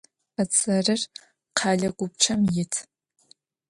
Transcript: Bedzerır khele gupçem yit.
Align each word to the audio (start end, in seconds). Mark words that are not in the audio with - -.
Bedzerır 0.37 1.01
khele 1.57 1.89
gupçem 1.97 2.41
yit. 2.53 2.73